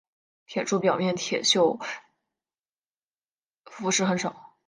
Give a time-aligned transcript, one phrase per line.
[0.47, 1.79] 铁柱表面铁锈
[3.65, 4.55] 腐蚀很少。